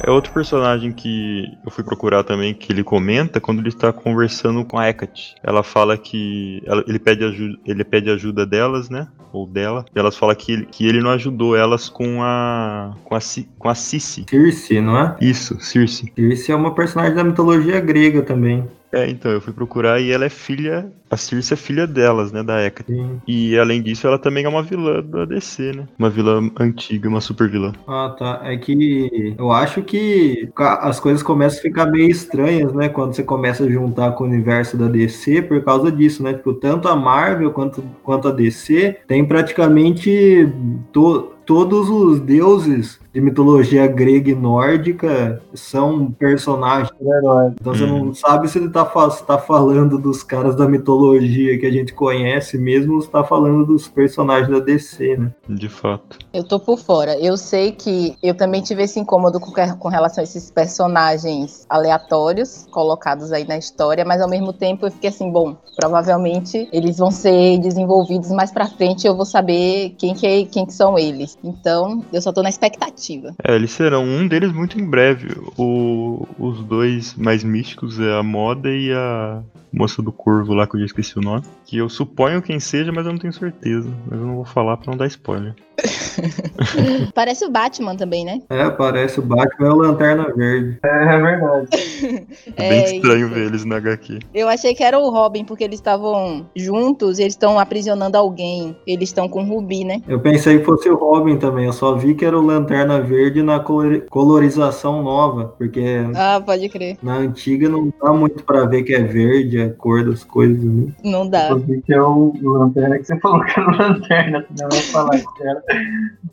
[0.05, 4.65] É outro personagem que eu fui procurar também, que ele comenta quando ele está conversando
[4.65, 5.37] com a Hecate.
[5.45, 9.07] Ela fala que ela- ele, pede ajuda, ele pede ajuda delas, né?
[9.33, 9.85] Ou dela.
[9.95, 12.97] E elas falam que ele, que ele não ajudou elas com a.
[13.05, 13.21] com a,
[13.59, 14.27] com a Cici.
[14.29, 15.17] Circe, não é?
[15.21, 16.13] Isso, Circe.
[16.17, 18.67] Circe é uma personagem da mitologia grega também.
[18.95, 20.93] É, então, eu fui procurar e ela é filha.
[21.11, 22.43] A Circe é filha delas, né?
[22.43, 22.93] Da Hecate.
[23.27, 25.89] E além disso, ela também é uma vilã da DC, né?
[25.99, 27.73] Uma vilã antiga, uma super vilã.
[27.87, 28.41] Ah, tá.
[28.45, 32.89] É que eu acho que as coisas começam a ficar meio estranhas, né?
[32.89, 36.35] Quando você começa a juntar com o universo da DC por causa disso, né?
[36.35, 40.49] Tipo, tanto a Marvel quanto, quanto a DC tem praticamente
[40.93, 46.89] to- todos os deuses de mitologia grega e nórdica são personagens.
[46.89, 47.53] Super-herói.
[47.61, 48.05] Então você Uhum.
[48.07, 51.93] não sabe se ele tá, se tá falando dos caras da mitologia que a gente
[51.93, 55.31] conhece mesmo, ou se tá falando dos personagens da DC, né?
[55.47, 56.19] De fato.
[56.33, 57.19] Eu tô por fora.
[57.19, 62.67] Eu sei que eu também tive esse incômodo com, com relação a esses personagens aleatórios
[62.71, 67.11] colocados aí na história, mas ao mesmo tempo eu fiquei assim, bom, provavelmente eles vão
[67.11, 70.99] ser desenvolvidos mais pra frente e eu vou saber quem que, é- quem que são
[70.99, 71.32] eles.
[71.43, 73.35] Então, eu só tô na expectativa.
[73.45, 74.05] É, eles serão.
[74.05, 75.29] Um deles muito em breve.
[75.57, 79.43] O, os dois mais místicos é a Moda e a
[79.73, 81.43] moça do Corvo lá, que eu já esqueci o nome.
[81.65, 83.91] Que eu suponho quem seja, mas eu não tenho certeza.
[84.07, 85.55] Mas eu não vou falar pra não dar spoiler.
[87.15, 88.41] Parece o Batman também, né?
[88.51, 90.79] É, parece o Batman e o Lanterna Verde.
[90.83, 91.69] É, verdade.
[92.57, 93.35] É bem É estranho isso.
[93.35, 94.19] ver eles na HQ.
[94.35, 98.77] Eu achei que era o Robin, porque eles estavam juntos e eles estão aprisionando alguém.
[98.87, 100.03] Eles estão com o Rubi, né?
[100.09, 103.43] Eu pensei que fosse o Robin também, eu só vi que era o Lanterna Verde
[103.43, 105.83] na colori- colorização nova, porque
[106.15, 106.97] Ah, pode crer.
[107.03, 110.63] na antiga não dá muito pra ver que é verde a cor das coisas.
[110.63, 110.93] Né?
[111.05, 111.51] Não dá.
[111.51, 114.69] Eu vi que é o, o Lanterna que você falou que era o Lanterna, senão
[114.71, 115.63] eu ia falar que era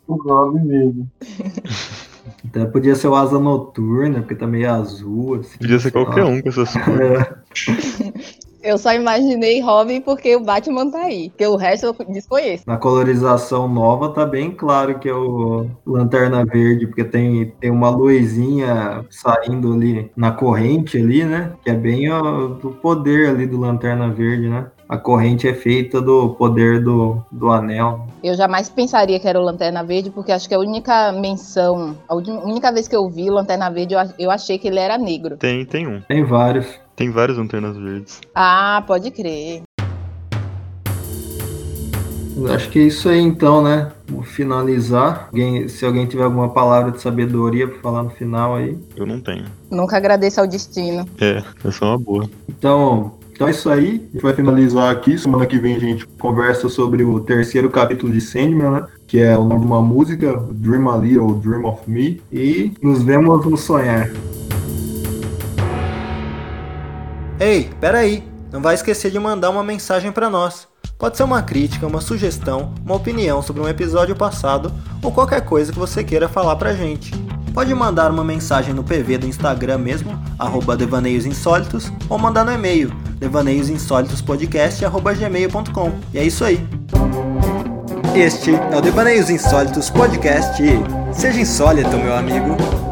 [0.06, 1.10] o Robin mesmo.
[2.48, 5.36] Até podia ser o Asa Noturna, porque tá meio azul.
[5.36, 7.00] Assim, Podia ser qualquer um com essas cores.
[7.00, 11.30] É, Eu só imaginei Robin porque o Batman tá aí.
[11.30, 12.64] Porque o resto eu desconheço.
[12.66, 17.88] na colorização nova tá bem claro que é o Lanterna Verde, porque tem, tem uma
[17.88, 21.52] luzinha saindo ali na corrente ali, né?
[21.64, 24.66] Que é bem ó, do poder ali do Lanterna Verde, né?
[24.90, 28.08] A corrente é feita do poder do, do anel.
[28.24, 32.14] Eu jamais pensaria que era o Lanterna Verde, porque acho que a única menção, a
[32.16, 35.36] única vez que eu vi o Lanterna Verde, eu, eu achei que ele era negro.
[35.36, 36.00] Tem, tem um.
[36.00, 36.66] Tem vários.
[36.96, 38.20] Tem várias lanternas verdes.
[38.34, 39.62] Ah, pode crer.
[42.52, 43.92] Acho que é isso aí então, né?
[44.08, 45.28] Vou finalizar.
[45.30, 48.76] Alguém- se alguém tiver alguma palavra de sabedoria pra falar no final aí.
[48.96, 49.44] Eu não tenho.
[49.70, 51.06] Nunca agradeço ao destino.
[51.20, 52.28] É, essa é uma boa.
[52.48, 54.06] Então, então é isso aí.
[54.10, 55.16] A gente vai finalizar aqui.
[55.16, 58.86] Semana que vem a gente conversa sobre o terceiro capítulo de Sandman, né?
[59.06, 62.20] Que é o nome de uma música, Dream a Little, Dream of Me.
[62.30, 64.10] E nos vemos no sonhar.
[67.40, 68.22] Ei, peraí,
[68.52, 70.68] não vai esquecer de mandar uma mensagem para nós.
[70.98, 74.70] Pode ser uma crítica, uma sugestão, uma opinião sobre um episódio passado
[75.02, 77.10] ou qualquer coisa que você queira falar pra gente.
[77.54, 82.52] Pode mandar uma mensagem no PV do Instagram mesmo, arroba Devaneios Insólitos, ou mandar no
[82.52, 85.92] e-mail, devaneiosinsólitospodcast.gmail.com.
[86.12, 86.58] E é isso aí.
[88.14, 90.60] Este é o Devaneios Insólitos Podcast.
[91.12, 92.89] Seja insólito, meu amigo.